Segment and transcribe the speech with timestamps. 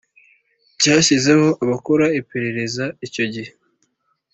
[0.79, 3.51] Cyashyizeho abakora iperereza icyo gihe